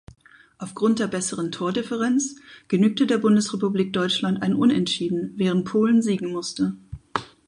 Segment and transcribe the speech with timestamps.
[0.57, 6.75] Aufgrund der besseren Tordifferenz genügte der Bundesrepublik Deutschland ein Unentschieden, während Polen siegen musste.